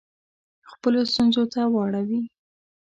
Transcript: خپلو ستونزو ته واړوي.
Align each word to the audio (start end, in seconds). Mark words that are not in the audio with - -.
خپلو 0.71 0.99
ستونزو 1.11 1.43
ته 1.53 1.61
واړوي. 1.73 2.21